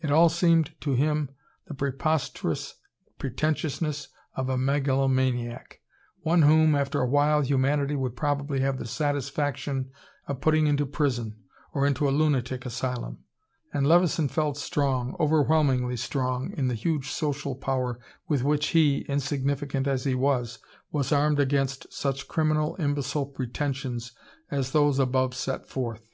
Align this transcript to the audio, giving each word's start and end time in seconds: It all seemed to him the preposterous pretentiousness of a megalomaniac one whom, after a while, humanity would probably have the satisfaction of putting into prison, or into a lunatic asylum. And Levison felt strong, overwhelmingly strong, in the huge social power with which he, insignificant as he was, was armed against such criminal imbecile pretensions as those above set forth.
It 0.00 0.10
all 0.10 0.30
seemed 0.30 0.72
to 0.80 0.94
him 0.94 1.28
the 1.66 1.74
preposterous 1.74 2.76
pretentiousness 3.18 4.08
of 4.34 4.48
a 4.48 4.56
megalomaniac 4.56 5.82
one 6.20 6.40
whom, 6.40 6.74
after 6.74 7.02
a 7.02 7.06
while, 7.06 7.42
humanity 7.42 7.94
would 7.94 8.16
probably 8.16 8.60
have 8.60 8.78
the 8.78 8.86
satisfaction 8.86 9.90
of 10.28 10.40
putting 10.40 10.66
into 10.66 10.86
prison, 10.86 11.42
or 11.74 11.86
into 11.86 12.08
a 12.08 12.10
lunatic 12.10 12.64
asylum. 12.64 13.18
And 13.70 13.86
Levison 13.86 14.28
felt 14.28 14.56
strong, 14.56 15.14
overwhelmingly 15.20 15.98
strong, 15.98 16.52
in 16.56 16.68
the 16.68 16.74
huge 16.74 17.10
social 17.10 17.54
power 17.54 18.00
with 18.28 18.42
which 18.42 18.68
he, 18.68 19.00
insignificant 19.10 19.86
as 19.86 20.04
he 20.04 20.14
was, 20.14 20.58
was 20.90 21.12
armed 21.12 21.38
against 21.38 21.92
such 21.92 22.28
criminal 22.28 22.76
imbecile 22.78 23.26
pretensions 23.26 24.12
as 24.50 24.70
those 24.70 24.98
above 24.98 25.34
set 25.34 25.68
forth. 25.68 26.08